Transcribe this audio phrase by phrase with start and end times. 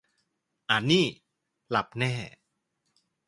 [0.69, 1.05] อ่านนี่
[1.69, 2.13] หลับแน่